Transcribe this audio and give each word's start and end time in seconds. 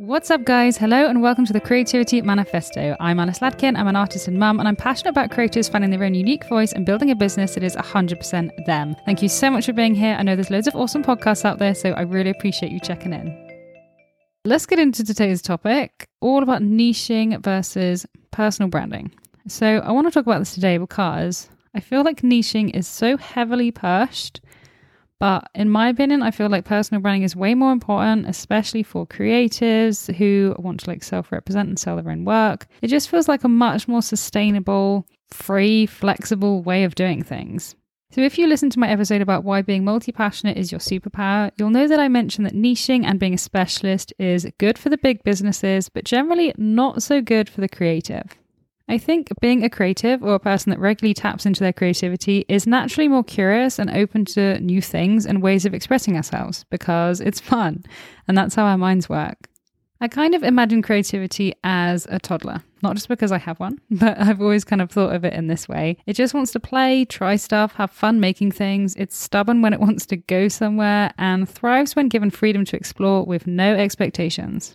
What's 0.00 0.30
up, 0.30 0.44
guys? 0.44 0.78
Hello, 0.78 1.08
and 1.08 1.20
welcome 1.20 1.44
to 1.44 1.52
the 1.52 1.60
Creativity 1.60 2.22
Manifesto. 2.22 2.96
I'm 3.00 3.20
Alice 3.20 3.40
Ladkin. 3.40 3.76
I'm 3.76 3.86
an 3.86 3.96
artist 3.96 4.28
and 4.28 4.38
mum, 4.38 4.58
and 4.58 4.66
I'm 4.66 4.74
passionate 4.74 5.10
about 5.10 5.30
creators 5.30 5.68
finding 5.68 5.90
their 5.90 6.02
own 6.02 6.14
unique 6.14 6.48
voice 6.48 6.72
and 6.72 6.86
building 6.86 7.10
a 7.10 7.14
business 7.14 7.52
that 7.52 7.62
is 7.62 7.76
100% 7.76 8.64
them. 8.64 8.96
Thank 9.04 9.20
you 9.20 9.28
so 9.28 9.50
much 9.50 9.66
for 9.66 9.74
being 9.74 9.94
here. 9.94 10.16
I 10.18 10.22
know 10.22 10.36
there's 10.36 10.50
loads 10.50 10.66
of 10.66 10.74
awesome 10.74 11.04
podcasts 11.04 11.44
out 11.44 11.58
there, 11.58 11.74
so 11.74 11.90
I 11.90 12.00
really 12.00 12.30
appreciate 12.30 12.72
you 12.72 12.80
checking 12.80 13.12
in. 13.12 13.28
Let's 14.46 14.64
get 14.64 14.78
into 14.78 15.04
today's 15.04 15.42
topic 15.42 16.08
all 16.22 16.42
about 16.42 16.62
niching 16.62 17.38
versus 17.44 18.06
personal 18.30 18.70
branding. 18.70 19.12
So, 19.48 19.80
I 19.80 19.92
want 19.92 20.06
to 20.06 20.10
talk 20.10 20.24
about 20.24 20.38
this 20.38 20.54
today 20.54 20.78
because 20.78 21.50
I 21.74 21.80
feel 21.80 22.04
like 22.04 22.22
niching 22.22 22.74
is 22.74 22.88
so 22.88 23.18
heavily 23.18 23.70
pushed 23.70 24.40
but 25.20 25.50
in 25.54 25.68
my 25.68 25.90
opinion, 25.90 26.22
I 26.22 26.30
feel 26.30 26.48
like 26.48 26.64
personal 26.64 27.02
branding 27.02 27.24
is 27.24 27.36
way 27.36 27.54
more 27.54 27.72
important, 27.72 28.26
especially 28.26 28.82
for 28.82 29.06
creatives 29.06 30.12
who 30.16 30.56
want 30.58 30.80
to 30.80 30.90
like 30.90 31.04
self 31.04 31.30
represent 31.30 31.68
and 31.68 31.78
sell 31.78 31.96
their 31.96 32.10
own 32.10 32.24
work. 32.24 32.66
It 32.80 32.88
just 32.88 33.10
feels 33.10 33.28
like 33.28 33.44
a 33.44 33.48
much 33.48 33.86
more 33.86 34.00
sustainable, 34.00 35.06
free, 35.28 35.84
flexible 35.84 36.62
way 36.62 36.84
of 36.84 36.94
doing 36.94 37.22
things. 37.22 37.76
So, 38.12 38.22
if 38.22 38.38
you 38.38 38.48
listen 38.48 38.70
to 38.70 38.78
my 38.80 38.88
episode 38.88 39.20
about 39.20 39.44
why 39.44 39.60
being 39.60 39.84
multi 39.84 40.10
passionate 40.10 40.56
is 40.56 40.72
your 40.72 40.80
superpower, 40.80 41.50
you'll 41.58 41.70
know 41.70 41.86
that 41.86 42.00
I 42.00 42.08
mentioned 42.08 42.46
that 42.46 42.54
niching 42.54 43.04
and 43.04 43.20
being 43.20 43.34
a 43.34 43.38
specialist 43.38 44.14
is 44.18 44.48
good 44.58 44.78
for 44.78 44.88
the 44.88 44.98
big 44.98 45.22
businesses, 45.22 45.90
but 45.90 46.04
generally 46.04 46.54
not 46.56 47.02
so 47.02 47.20
good 47.20 47.48
for 47.50 47.60
the 47.60 47.68
creative. 47.68 48.39
I 48.90 48.98
think 48.98 49.28
being 49.40 49.62
a 49.62 49.70
creative 49.70 50.20
or 50.20 50.34
a 50.34 50.40
person 50.40 50.70
that 50.70 50.80
regularly 50.80 51.14
taps 51.14 51.46
into 51.46 51.60
their 51.60 51.72
creativity 51.72 52.44
is 52.48 52.66
naturally 52.66 53.06
more 53.06 53.22
curious 53.22 53.78
and 53.78 53.88
open 53.88 54.24
to 54.24 54.58
new 54.58 54.82
things 54.82 55.26
and 55.26 55.40
ways 55.40 55.64
of 55.64 55.74
expressing 55.74 56.16
ourselves 56.16 56.64
because 56.70 57.20
it's 57.20 57.38
fun. 57.38 57.84
And 58.26 58.36
that's 58.36 58.56
how 58.56 58.64
our 58.64 58.76
minds 58.76 59.08
work. 59.08 59.48
I 60.00 60.08
kind 60.08 60.34
of 60.34 60.42
imagine 60.42 60.82
creativity 60.82 61.54
as 61.62 62.08
a 62.10 62.18
toddler, 62.18 62.64
not 62.82 62.96
just 62.96 63.06
because 63.06 63.30
I 63.30 63.38
have 63.38 63.60
one, 63.60 63.78
but 63.92 64.18
I've 64.18 64.42
always 64.42 64.64
kind 64.64 64.82
of 64.82 64.90
thought 64.90 65.14
of 65.14 65.24
it 65.24 65.34
in 65.34 65.46
this 65.46 65.68
way. 65.68 65.96
It 66.06 66.14
just 66.14 66.34
wants 66.34 66.50
to 66.50 66.58
play, 66.58 67.04
try 67.04 67.36
stuff, 67.36 67.74
have 67.74 67.92
fun 67.92 68.18
making 68.18 68.50
things. 68.50 68.96
It's 68.96 69.16
stubborn 69.16 69.62
when 69.62 69.72
it 69.72 69.78
wants 69.78 70.04
to 70.06 70.16
go 70.16 70.48
somewhere 70.48 71.12
and 71.16 71.48
thrives 71.48 71.94
when 71.94 72.08
given 72.08 72.30
freedom 72.30 72.64
to 72.64 72.76
explore 72.76 73.24
with 73.24 73.46
no 73.46 73.72
expectations. 73.72 74.74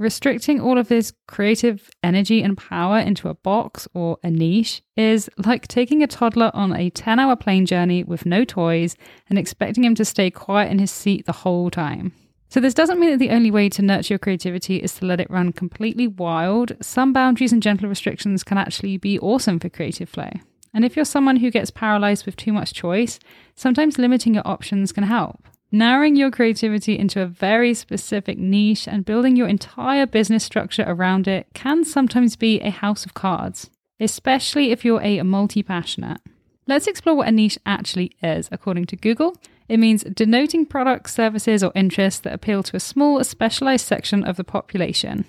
Restricting 0.00 0.62
all 0.62 0.78
of 0.78 0.88
this 0.88 1.12
creative 1.28 1.90
energy 2.02 2.42
and 2.42 2.56
power 2.56 2.98
into 2.98 3.28
a 3.28 3.34
box 3.34 3.86
or 3.92 4.16
a 4.22 4.30
niche 4.30 4.80
is 4.96 5.28
like 5.44 5.68
taking 5.68 6.02
a 6.02 6.06
toddler 6.06 6.50
on 6.54 6.74
a 6.74 6.88
10 6.88 7.18
hour 7.18 7.36
plane 7.36 7.66
journey 7.66 8.02
with 8.02 8.24
no 8.24 8.42
toys 8.42 8.96
and 9.28 9.38
expecting 9.38 9.84
him 9.84 9.94
to 9.96 10.06
stay 10.06 10.30
quiet 10.30 10.70
in 10.72 10.78
his 10.78 10.90
seat 10.90 11.26
the 11.26 11.32
whole 11.32 11.68
time. 11.70 12.12
So, 12.48 12.60
this 12.60 12.72
doesn't 12.72 12.98
mean 12.98 13.10
that 13.10 13.18
the 13.18 13.28
only 13.28 13.50
way 13.50 13.68
to 13.68 13.82
nurture 13.82 14.14
your 14.14 14.18
creativity 14.18 14.76
is 14.76 14.94
to 14.94 15.04
let 15.04 15.20
it 15.20 15.30
run 15.30 15.52
completely 15.52 16.06
wild. 16.06 16.72
Some 16.80 17.12
boundaries 17.12 17.52
and 17.52 17.62
gentle 17.62 17.86
restrictions 17.86 18.42
can 18.42 18.56
actually 18.56 18.96
be 18.96 19.18
awesome 19.18 19.60
for 19.60 19.68
creative 19.68 20.08
flow. 20.08 20.30
And 20.72 20.82
if 20.82 20.96
you're 20.96 21.04
someone 21.04 21.36
who 21.36 21.50
gets 21.50 21.70
paralyzed 21.70 22.24
with 22.24 22.36
too 22.36 22.54
much 22.54 22.72
choice, 22.72 23.18
sometimes 23.54 23.98
limiting 23.98 24.32
your 24.32 24.48
options 24.48 24.92
can 24.92 25.04
help. 25.04 25.44
Narrowing 25.72 26.16
your 26.16 26.32
creativity 26.32 26.98
into 26.98 27.22
a 27.22 27.26
very 27.26 27.74
specific 27.74 28.36
niche 28.36 28.88
and 28.88 29.04
building 29.04 29.36
your 29.36 29.46
entire 29.46 30.04
business 30.04 30.42
structure 30.42 30.84
around 30.84 31.28
it 31.28 31.46
can 31.54 31.84
sometimes 31.84 32.34
be 32.34 32.60
a 32.60 32.70
house 32.70 33.06
of 33.06 33.14
cards, 33.14 33.70
especially 34.00 34.72
if 34.72 34.84
you're 34.84 35.00
a 35.00 35.22
multi 35.22 35.62
passionate. 35.62 36.20
Let's 36.66 36.88
explore 36.88 37.14
what 37.14 37.28
a 37.28 37.32
niche 37.32 37.58
actually 37.64 38.10
is. 38.20 38.48
According 38.50 38.86
to 38.86 38.96
Google, 38.96 39.36
it 39.68 39.78
means 39.78 40.02
denoting 40.02 40.66
products, 40.66 41.14
services, 41.14 41.62
or 41.62 41.70
interests 41.76 42.20
that 42.20 42.32
appeal 42.32 42.64
to 42.64 42.76
a 42.76 42.80
small, 42.80 43.22
specialized 43.22 43.86
section 43.86 44.24
of 44.24 44.36
the 44.36 44.44
population. 44.44 45.24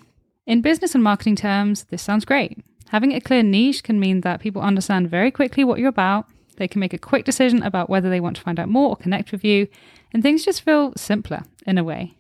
In 0.48 0.62
business 0.62 0.96
and 0.96 1.04
marketing 1.04 1.36
terms, 1.36 1.84
this 1.86 2.02
sounds 2.02 2.26
great. 2.26 2.58
Having 2.90 3.14
a 3.14 3.22
clear 3.22 3.44
niche 3.44 3.84
can 3.84 4.00
mean 4.00 4.22
that 4.22 4.42
people 4.42 4.64
understand 4.64 5.12
very 5.12 5.30
quickly 5.30 5.64
what 5.64 5.78
you're 5.78 5.90
about, 5.90 6.26
they 6.58 6.68
can 6.68 6.80
make 6.80 6.94
a 6.94 6.98
quick 6.98 7.26
decision 7.26 7.62
about 7.62 7.90
whether 7.90 8.10
they 8.10 8.20
want 8.20 8.36
to 8.38 8.42
find 8.42 8.60
out 8.60 8.70
more 8.70 8.90
or 8.90 8.96
connect 8.96 9.32
with 9.32 9.44
you, 9.44 9.68
and 10.14 10.22
things 10.22 10.46
just 10.46 10.62
feel 10.62 10.94
simpler 10.96 11.44
in 11.66 11.78
a 11.78 11.84
way. 11.84 12.16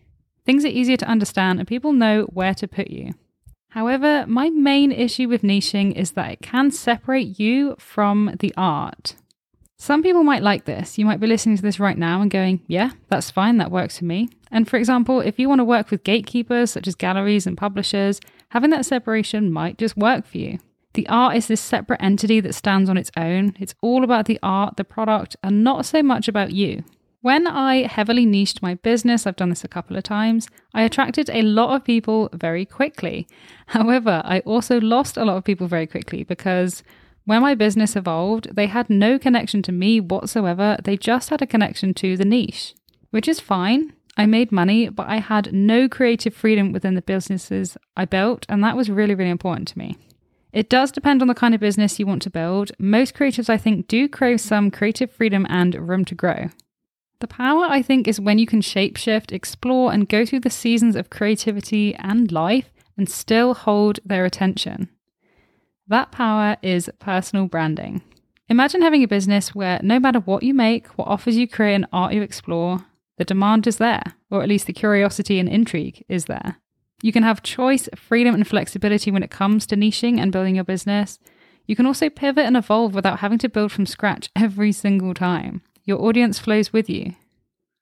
Things 0.46 0.66
are 0.66 0.70
easier 0.70 0.98
to 0.98 1.08
understand 1.08 1.60
and 1.60 1.68
people 1.68 1.94
know 1.94 2.24
where 2.24 2.54
to 2.56 2.68
put 2.68 2.90
you. 2.90 3.14
However, 3.70 4.26
my 4.28 4.50
main 4.50 4.92
issue 4.92 5.30
with 5.30 5.44
niching 5.44 5.96
is 5.96 6.12
that 6.12 6.32
it 6.32 6.42
can 6.42 6.72
separate 6.72 7.40
you 7.40 7.76
from 7.80 8.36
the 8.40 8.54
art. 8.58 9.16
Some 9.78 10.04
people 10.04 10.24
might 10.24 10.44
like 10.44 10.66
this. 10.66 10.98
You 10.98 11.06
might 11.06 11.20
be 11.20 11.26
listening 11.26 11.56
to 11.56 11.62
this 11.62 11.80
right 11.80 11.98
now 11.98 12.22
and 12.22 12.30
going, 12.30 12.62
yeah, 12.68 12.92
that's 13.08 13.32
fine, 13.32 13.58
that 13.58 13.72
works 13.72 13.98
for 13.98 14.06
me. 14.06 14.30
And 14.52 14.68
for 14.68 14.78
example, 14.78 15.22
if 15.22 15.40
you 15.40 15.48
want 15.48 15.60
to 15.60 15.66
work 15.66 15.90
with 15.90 16.04
gatekeepers 16.04 16.72
such 16.72 16.88
as 16.88 16.96
galleries 16.96 17.48
and 17.48 17.58
publishers, 17.58 18.20
having 18.50 18.70
that 18.72 18.86
separation 18.86 19.52
might 19.52 19.78
just 19.78 19.98
work 19.98 20.26
for 20.28 20.38
you. 20.38 20.60
The 20.94 21.08
art 21.08 21.38
is 21.38 21.48
this 21.48 21.62
separate 21.62 22.02
entity 22.04 22.42
that 22.42 22.54
stands 22.54 22.90
on 22.90 22.98
its 22.98 23.12
own. 23.16 23.56
It's 23.60 23.74
all 23.82 24.04
about 24.04 24.26
the 24.26 24.40
art, 24.44 24.76
the 24.76 24.84
product, 24.84 25.38
and 25.42 25.64
not 25.64 25.86
so 25.86 26.04
much 26.04 26.28
about 26.28 26.52
you. 26.52 26.84
When 27.22 27.46
I 27.46 27.86
heavily 27.86 28.26
niched 28.26 28.64
my 28.64 28.74
business, 28.74 29.28
I've 29.28 29.36
done 29.36 29.50
this 29.50 29.64
a 29.64 29.68
couple 29.68 29.96
of 29.96 30.02
times, 30.02 30.48
I 30.74 30.82
attracted 30.82 31.30
a 31.30 31.44
lot 31.44 31.76
of 31.76 31.84
people 31.84 32.30
very 32.34 32.66
quickly. 32.66 33.28
However, 33.68 34.24
I 34.26 34.40
also 34.40 34.82
lost 34.82 35.18
a 35.18 35.26
lot 35.26 35.38
of 35.38 35.44
people 35.44 35.68
very 35.68 35.86
quickly 35.86 36.24
because 36.24 36.82
when 37.26 37.44
my 37.44 37.54
business 37.54 37.96
evolved, 37.96 38.56
they 38.56 38.66
had 38.66 38.90
no 38.90 39.20
connection 39.20 39.62
to 39.64 39.72
me 39.72 40.00
whatsoever. 40.00 40.78
They 40.84 40.98
just 40.98 41.30
had 41.30 41.44
a 41.44 41.48
connection 41.48 41.94
to 41.96 42.18
the 42.18 42.26
niche, 42.26 42.74
which 43.12 43.28
is 43.28 43.40
fine. 43.40 43.94
I 44.18 44.26
made 44.26 44.52
money, 44.52 44.90
but 44.90 45.08
I 45.08 45.18
had 45.18 45.54
no 45.54 45.88
creative 45.88 46.34
freedom 46.34 46.72
within 46.72 46.96
the 46.96 47.04
businesses 47.04 47.78
I 47.96 48.06
built, 48.06 48.48
and 48.50 48.64
that 48.64 48.76
was 48.76 48.90
really, 48.90 49.14
really 49.14 49.30
important 49.30 49.68
to 49.70 49.78
me. 49.78 49.96
It 50.54 50.72
does 50.72 50.92
depend 50.92 51.22
on 51.22 51.28
the 51.28 51.36
kind 51.36 51.54
of 51.54 51.62
business 51.62 52.00
you 52.00 52.08
want 52.08 52.24
to 52.24 52.32
build. 52.32 52.72
Most 52.80 53.14
creatives, 53.14 53.48
I 53.48 53.58
think, 53.58 53.88
do 53.88 54.10
crave 54.10 54.42
some 54.42 54.72
creative 54.72 55.12
freedom 55.12 55.46
and 55.50 55.88
room 55.88 56.04
to 56.06 56.16
grow. 56.16 56.50
The 57.22 57.28
power, 57.28 57.66
I 57.66 57.84
think, 57.84 58.08
is 58.08 58.20
when 58.20 58.40
you 58.40 58.48
can 58.48 58.62
shapeshift, 58.62 59.32
explore, 59.32 59.94
and 59.94 60.10
go 60.10 60.26
through 60.26 60.40
the 60.40 60.50
seasons 60.50 60.96
of 60.96 61.12
creativity 61.12 61.94
and 61.96 62.32
life 62.32 62.72
and 62.98 63.08
still 63.08 63.54
hold 63.54 64.00
their 64.04 64.26
attention. 64.26 64.90
That 65.88 66.12
power 66.12 66.58
is 66.64 66.90
personal 66.98 67.46
branding. 67.46 68.02
Imagine 68.50 68.82
having 68.82 69.04
a 69.04 69.08
business 69.08 69.54
where 69.54 69.80
no 69.84 70.00
matter 70.00 70.20
what 70.20 70.42
you 70.42 70.56
make, 70.56 70.88
what 70.98 71.08
offers 71.08 71.38
you 71.38 71.48
create, 71.48 71.76
and 71.76 71.86
art 71.94 72.14
you 72.14 72.24
explore, 72.24 72.86
the 73.20 73.24
demand 73.24 73.68
is 73.68 73.78
there, 73.78 74.02
or 74.32 74.42
at 74.42 74.50
least 74.50 74.66
the 74.66 74.74
curiosity 74.74 75.38
and 75.38 75.48
intrigue 75.48 76.04
is 76.10 76.26
there. 76.26 76.58
You 77.04 77.12
can 77.12 77.22
have 77.22 77.44
choice, 77.44 77.88
freedom, 77.96 78.34
and 78.34 78.48
flexibility 78.48 79.12
when 79.12 79.24
it 79.24 79.30
comes 79.30 79.68
to 79.68 79.76
niching 79.76 80.20
and 80.20 80.32
building 80.32 80.56
your 80.56 80.64
business. 80.64 81.20
You 81.68 81.76
can 81.76 81.86
also 81.86 82.10
pivot 82.10 82.48
and 82.48 82.58
evolve 82.58 82.96
without 82.96 83.20
having 83.20 83.38
to 83.40 83.50
build 83.50 83.72
from 83.72 83.86
scratch 83.86 84.32
every 84.36 84.72
single 84.72 85.14
time. 85.14 85.62
Your 85.86 86.02
audience 86.02 86.40
flows 86.40 86.72
with 86.72 86.90
you. 86.90 87.16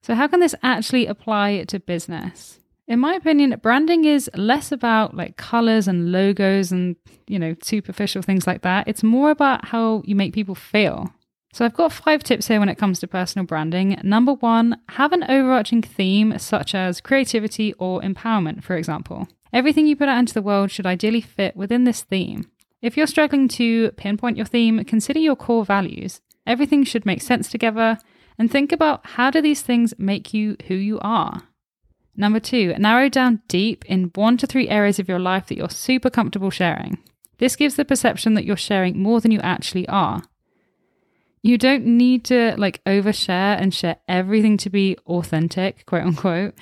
So, 0.01 0.15
how 0.15 0.27
can 0.27 0.39
this 0.39 0.55
actually 0.63 1.05
apply 1.05 1.65
to 1.65 1.79
business? 1.79 2.59
In 2.87 2.99
my 2.99 3.13
opinion, 3.13 3.59
branding 3.61 4.05
is 4.05 4.29
less 4.35 4.71
about 4.71 5.15
like 5.15 5.37
colors 5.37 5.87
and 5.87 6.11
logos 6.11 6.71
and, 6.71 6.95
you 7.27 7.37
know, 7.37 7.55
superficial 7.61 8.21
things 8.21 8.47
like 8.47 8.61
that. 8.63 8.87
It's 8.87 9.03
more 9.03 9.29
about 9.29 9.67
how 9.67 10.01
you 10.05 10.15
make 10.15 10.33
people 10.33 10.55
feel. 10.55 11.13
So, 11.53 11.65
I've 11.65 11.73
got 11.73 11.91
five 11.91 12.23
tips 12.23 12.47
here 12.47 12.59
when 12.59 12.69
it 12.69 12.77
comes 12.77 12.99
to 12.99 13.07
personal 13.07 13.45
branding. 13.45 13.99
Number 14.03 14.33
one, 14.33 14.79
have 14.89 15.11
an 15.11 15.23
overarching 15.23 15.81
theme 15.81 16.37
such 16.39 16.73
as 16.73 17.01
creativity 17.01 17.73
or 17.73 18.01
empowerment, 18.01 18.63
for 18.63 18.75
example. 18.75 19.27
Everything 19.51 19.87
you 19.87 19.95
put 19.95 20.09
out 20.09 20.19
into 20.19 20.33
the 20.33 20.41
world 20.41 20.71
should 20.71 20.85
ideally 20.85 21.21
fit 21.21 21.55
within 21.55 21.83
this 21.83 22.01
theme. 22.03 22.49
If 22.81 22.95
you're 22.95 23.07
struggling 23.07 23.47
to 23.49 23.91
pinpoint 23.91 24.37
your 24.37 24.45
theme, 24.45 24.83
consider 24.85 25.19
your 25.19 25.35
core 25.35 25.65
values. 25.65 26.21
Everything 26.49 26.83
should 26.83 27.05
make 27.05 27.21
sense 27.21 27.47
together 27.47 27.99
and 28.39 28.49
think 28.49 28.71
about 28.71 29.05
how 29.05 29.29
do 29.29 29.39
these 29.39 29.61
things 29.61 29.93
make 29.99 30.33
you 30.33 30.57
who 30.67 30.73
you 30.73 30.97
are. 31.01 31.43
Number 32.17 32.39
two, 32.39 32.73
narrow 32.79 33.07
down 33.07 33.43
deep 33.47 33.85
in 33.85 34.11
one 34.15 34.35
to 34.37 34.47
three 34.47 34.67
areas 34.67 34.97
of 34.97 35.07
your 35.07 35.19
life 35.19 35.45
that 35.45 35.57
you're 35.57 35.69
super 35.69 36.09
comfortable 36.09 36.49
sharing. 36.49 36.97
This 37.37 37.55
gives 37.55 37.75
the 37.75 37.85
perception 37.85 38.33
that 38.33 38.45
you're 38.45 38.57
sharing 38.57 38.99
more 38.99 39.21
than 39.21 39.29
you 39.29 39.39
actually 39.41 39.87
are. 39.87 40.23
You 41.43 41.59
don't 41.59 41.85
need 41.85 42.25
to 42.25 42.55
like 42.57 42.83
overshare 42.83 43.61
and 43.61 43.71
share 43.71 43.97
everything 44.07 44.57
to 44.57 44.71
be 44.71 44.97
authentic, 45.05 45.85
quote 45.85 46.03
unquote. 46.03 46.55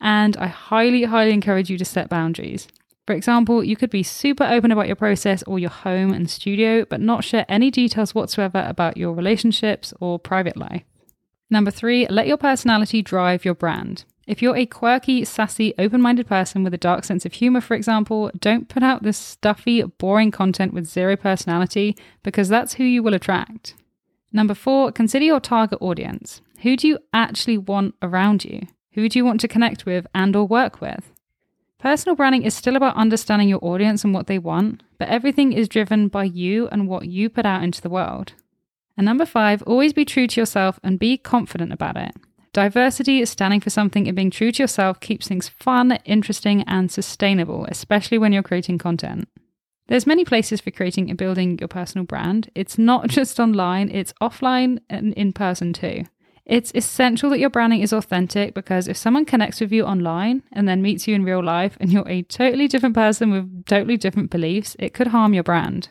And 0.00 0.38
I 0.38 0.46
highly, 0.46 1.04
highly 1.04 1.32
encourage 1.32 1.68
you 1.68 1.76
to 1.76 1.84
set 1.84 2.08
boundaries. 2.08 2.66
For 3.06 3.12
example, 3.12 3.62
you 3.62 3.76
could 3.76 3.90
be 3.90 4.02
super 4.02 4.44
open 4.44 4.72
about 4.72 4.86
your 4.86 4.96
process 4.96 5.42
or 5.42 5.58
your 5.58 5.70
home 5.70 6.12
and 6.12 6.30
studio, 6.30 6.86
but 6.86 7.00
not 7.00 7.22
share 7.22 7.44
any 7.48 7.70
details 7.70 8.14
whatsoever 8.14 8.64
about 8.66 8.96
your 8.96 9.12
relationships 9.12 9.92
or 10.00 10.18
private 10.18 10.56
life. 10.56 10.84
Number 11.50 11.70
three, 11.70 12.06
let 12.08 12.26
your 12.26 12.38
personality 12.38 13.02
drive 13.02 13.44
your 13.44 13.54
brand. 13.54 14.04
If 14.26 14.40
you're 14.40 14.56
a 14.56 14.64
quirky, 14.64 15.24
sassy, 15.26 15.74
open 15.78 16.00
minded 16.00 16.26
person 16.26 16.64
with 16.64 16.72
a 16.72 16.78
dark 16.78 17.04
sense 17.04 17.26
of 17.26 17.34
humor, 17.34 17.60
for 17.60 17.74
example, 17.74 18.30
don't 18.38 18.70
put 18.70 18.82
out 18.82 19.02
this 19.02 19.18
stuffy, 19.18 19.82
boring 19.82 20.30
content 20.30 20.72
with 20.72 20.86
zero 20.86 21.14
personality 21.14 21.96
because 22.22 22.48
that's 22.48 22.74
who 22.74 22.84
you 22.84 23.02
will 23.02 23.12
attract. 23.12 23.74
Number 24.32 24.54
four, 24.54 24.90
consider 24.90 25.26
your 25.26 25.40
target 25.40 25.78
audience. 25.82 26.40
Who 26.62 26.76
do 26.76 26.88
you 26.88 26.98
actually 27.12 27.58
want 27.58 27.94
around 28.00 28.46
you? 28.46 28.62
Who 28.92 29.10
do 29.10 29.18
you 29.18 29.24
want 29.26 29.40
to 29.42 29.48
connect 29.48 29.84
with 29.84 30.06
and 30.14 30.34
or 30.34 30.46
work 30.46 30.80
with? 30.80 31.13
Personal 31.84 32.16
branding 32.16 32.44
is 32.44 32.54
still 32.54 32.76
about 32.76 32.96
understanding 32.96 33.46
your 33.46 33.62
audience 33.62 34.04
and 34.04 34.14
what 34.14 34.26
they 34.26 34.38
want, 34.38 34.82
but 34.96 35.10
everything 35.10 35.52
is 35.52 35.68
driven 35.68 36.08
by 36.08 36.24
you 36.24 36.66
and 36.68 36.88
what 36.88 37.08
you 37.08 37.28
put 37.28 37.44
out 37.44 37.62
into 37.62 37.82
the 37.82 37.90
world. 37.90 38.32
And 38.96 39.04
number 39.04 39.26
five, 39.26 39.62
always 39.64 39.92
be 39.92 40.06
true 40.06 40.26
to 40.26 40.40
yourself 40.40 40.80
and 40.82 40.98
be 40.98 41.18
confident 41.18 41.74
about 41.74 41.98
it. 41.98 42.14
Diversity 42.54 43.20
is 43.20 43.28
standing 43.28 43.60
for 43.60 43.68
something 43.68 44.08
and 44.08 44.16
being 44.16 44.30
true 44.30 44.50
to 44.50 44.62
yourself 44.62 44.98
keeps 45.00 45.28
things 45.28 45.50
fun, 45.50 45.98
interesting, 46.06 46.62
and 46.62 46.90
sustainable, 46.90 47.66
especially 47.66 48.16
when 48.16 48.32
you're 48.32 48.42
creating 48.42 48.78
content. 48.78 49.28
There's 49.86 50.06
many 50.06 50.24
places 50.24 50.62
for 50.62 50.70
creating 50.70 51.10
and 51.10 51.18
building 51.18 51.58
your 51.58 51.68
personal 51.68 52.06
brand. 52.06 52.48
It's 52.54 52.78
not 52.78 53.08
just 53.08 53.38
online, 53.38 53.90
it's 53.90 54.14
offline 54.22 54.78
and 54.88 55.12
in 55.12 55.34
person 55.34 55.74
too. 55.74 56.04
It's 56.46 56.72
essential 56.74 57.30
that 57.30 57.38
your 57.38 57.48
branding 57.48 57.80
is 57.80 57.92
authentic 57.92 58.52
because 58.52 58.86
if 58.86 58.98
someone 58.98 59.24
connects 59.24 59.60
with 59.60 59.72
you 59.72 59.84
online 59.84 60.42
and 60.52 60.68
then 60.68 60.82
meets 60.82 61.08
you 61.08 61.14
in 61.14 61.24
real 61.24 61.42
life 61.42 61.76
and 61.80 61.90
you're 61.90 62.08
a 62.08 62.22
totally 62.22 62.68
different 62.68 62.94
person 62.94 63.30
with 63.30 63.64
totally 63.64 63.96
different 63.96 64.30
beliefs, 64.30 64.76
it 64.78 64.92
could 64.92 65.06
harm 65.08 65.32
your 65.32 65.42
brand. 65.42 65.88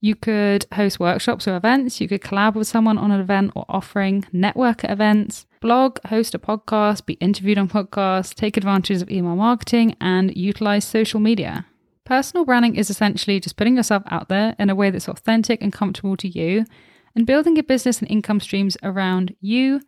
You 0.00 0.14
could 0.14 0.64
host 0.72 0.98
workshops 0.98 1.46
or 1.46 1.56
events, 1.56 2.00
you 2.00 2.08
could 2.08 2.22
collab 2.22 2.54
with 2.54 2.66
someone 2.66 2.96
on 2.96 3.10
an 3.10 3.20
event 3.20 3.52
or 3.54 3.66
offering, 3.68 4.24
network 4.32 4.82
at 4.84 4.90
events, 4.90 5.44
blog, 5.60 5.98
host 6.06 6.34
a 6.34 6.38
podcast, 6.38 7.04
be 7.04 7.14
interviewed 7.14 7.58
on 7.58 7.68
podcasts, 7.68 8.34
take 8.34 8.56
advantage 8.56 9.02
of 9.02 9.10
email 9.10 9.36
marketing, 9.36 9.94
and 10.00 10.34
utilize 10.34 10.86
social 10.86 11.20
media. 11.20 11.66
Personal 12.06 12.46
branding 12.46 12.76
is 12.76 12.88
essentially 12.88 13.38
just 13.38 13.56
putting 13.56 13.76
yourself 13.76 14.02
out 14.10 14.30
there 14.30 14.56
in 14.58 14.70
a 14.70 14.74
way 14.74 14.88
that's 14.88 15.08
authentic 15.08 15.60
and 15.60 15.74
comfortable 15.74 16.16
to 16.16 16.28
you 16.28 16.64
and 17.14 17.26
building 17.26 17.58
a 17.58 17.62
business 17.62 18.00
and 18.00 18.10
income 18.10 18.40
streams 18.40 18.76
around 18.82 19.34
you 19.40 19.80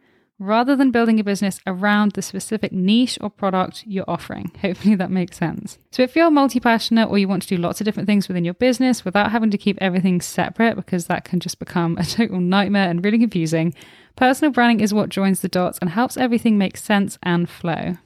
rather 0.42 0.74
than 0.74 0.90
building 0.90 1.20
a 1.20 1.24
business 1.24 1.60
around 1.66 2.12
the 2.12 2.22
specific 2.22 2.72
niche 2.72 3.16
or 3.20 3.30
product 3.30 3.84
you're 3.86 4.08
offering. 4.08 4.50
Hopefully 4.60 4.94
that 4.96 5.10
makes 5.10 5.36
sense. 5.36 5.78
So, 5.90 6.02
if 6.02 6.16
you're 6.16 6.30
multi 6.30 6.60
passionate 6.60 7.08
or 7.08 7.18
you 7.18 7.28
want 7.28 7.42
to 7.42 7.48
do 7.48 7.56
lots 7.56 7.80
of 7.80 7.84
different 7.84 8.08
things 8.08 8.28
within 8.28 8.44
your 8.44 8.54
business 8.54 9.04
without 9.04 9.30
having 9.30 9.50
to 9.50 9.58
keep 9.58 9.78
everything 9.80 10.20
separate, 10.20 10.76
because 10.76 11.06
that 11.06 11.24
can 11.24 11.40
just 11.40 11.58
become 11.58 11.96
a 12.00 12.04
total 12.04 12.40
nightmare 12.40 12.90
and 12.90 13.04
really 13.04 13.18
confusing, 13.18 13.74
personal 14.16 14.52
branding 14.52 14.80
is 14.80 14.92
what 14.92 15.08
joins 15.08 15.40
the 15.40 15.48
dots 15.48 15.78
and 15.80 15.90
helps 15.90 16.16
everything 16.16 16.58
make 16.58 16.76
sense 16.76 17.18
and 17.22 17.48
flow. 17.48 17.96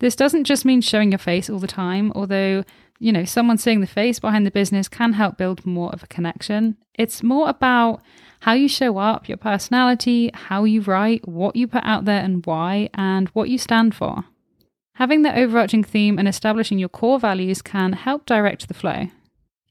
This 0.00 0.14
doesn't 0.14 0.44
just 0.44 0.64
mean 0.64 0.80
showing 0.80 1.10
your 1.10 1.18
face 1.18 1.50
all 1.50 1.58
the 1.58 1.66
time, 1.66 2.12
although 2.14 2.62
you 2.98 3.12
know, 3.12 3.24
someone 3.24 3.58
seeing 3.58 3.80
the 3.80 3.86
face 3.86 4.18
behind 4.18 4.44
the 4.46 4.50
business 4.50 4.88
can 4.88 5.12
help 5.12 5.36
build 5.36 5.64
more 5.64 5.90
of 5.92 6.02
a 6.02 6.08
connection. 6.08 6.76
It's 6.94 7.22
more 7.22 7.48
about 7.48 8.02
how 8.40 8.52
you 8.52 8.68
show 8.68 8.98
up, 8.98 9.28
your 9.28 9.38
personality, 9.38 10.30
how 10.34 10.64
you 10.64 10.80
write, 10.80 11.26
what 11.26 11.56
you 11.56 11.66
put 11.66 11.84
out 11.84 12.04
there 12.04 12.22
and 12.22 12.44
why, 12.44 12.90
and 12.94 13.28
what 13.30 13.48
you 13.48 13.58
stand 13.58 13.94
for. 13.94 14.24
Having 14.94 15.22
the 15.22 15.36
overarching 15.36 15.84
theme 15.84 16.18
and 16.18 16.26
establishing 16.26 16.78
your 16.78 16.88
core 16.88 17.20
values 17.20 17.62
can 17.62 17.92
help 17.92 18.26
direct 18.26 18.66
the 18.66 18.74
flow. 18.74 19.06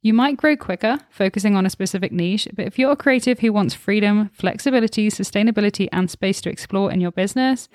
You 0.02 0.14
might 0.14 0.38
grow 0.38 0.56
quicker, 0.56 1.00
focusing 1.10 1.58
on 1.58 1.66
a 1.66 1.70
specific 1.70 2.14
niche, 2.14 2.48
but 2.56 2.66
if 2.66 2.80
you're 2.80 2.92
a 2.92 2.96
creative 2.96 3.40
who 3.40 3.52
wants 3.52 3.74
freedom, 3.74 4.30
flexibility, 4.30 5.10
sustainability, 5.10 5.90
and 5.92 6.10
space 6.10 6.40
to 6.42 6.50
explore 6.50 6.92
in 6.92 7.02
your 7.02 7.12
business, 7.12 7.68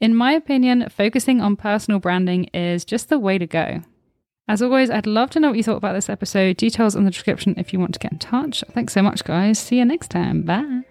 in 0.00 0.14
my 0.14 0.32
opinion, 0.32 0.88
focusing 0.90 1.40
on 1.40 1.56
personal 1.56 1.98
branding 1.98 2.44
is 2.54 2.84
just 2.84 3.08
the 3.08 3.18
way 3.18 3.38
to 3.38 3.46
go. 3.46 3.82
As 4.48 4.60
always, 4.60 4.90
I'd 4.90 5.06
love 5.06 5.30
to 5.30 5.40
know 5.40 5.48
what 5.48 5.56
you 5.56 5.62
thought 5.62 5.76
about 5.76 5.92
this 5.94 6.10
episode. 6.10 6.56
Details 6.56 6.96
in 6.96 7.04
the 7.04 7.10
description 7.10 7.54
if 7.56 7.72
you 7.72 7.78
want 7.78 7.94
to 7.94 8.00
get 8.00 8.12
in 8.12 8.18
touch. 8.18 8.64
Thanks 8.72 8.92
so 8.92 9.02
much, 9.02 9.24
guys. 9.24 9.58
See 9.58 9.78
you 9.78 9.84
next 9.84 10.10
time. 10.10 10.42
Bye. 10.42 10.82